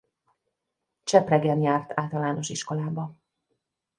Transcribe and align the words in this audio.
Csepregen 1.03 1.61
járt 1.61 1.91
általános 1.99 2.49
iskolába. 2.49 3.15